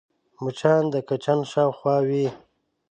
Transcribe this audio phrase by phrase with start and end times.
[0.43, 2.25] مچان د کچن شاوخوا وي